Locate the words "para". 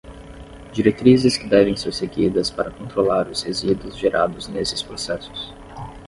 2.49-2.71